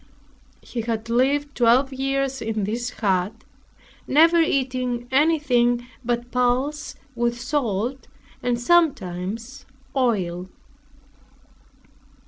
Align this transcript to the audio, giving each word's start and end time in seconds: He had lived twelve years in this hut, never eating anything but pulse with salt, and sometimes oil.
He 0.63 0.81
had 0.81 1.09
lived 1.09 1.53
twelve 1.55 1.93
years 1.93 2.41
in 2.41 2.63
this 2.63 2.89
hut, 2.89 3.43
never 4.07 4.39
eating 4.39 5.07
anything 5.11 5.85
but 6.03 6.31
pulse 6.31 6.95
with 7.13 7.39
salt, 7.39 8.07
and 8.41 8.59
sometimes 8.59 9.67
oil. 9.95 10.49